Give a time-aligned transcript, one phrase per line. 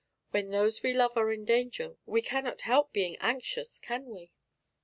[0.31, 4.31] When those we love are in danger we cannot help being anxious, can we?"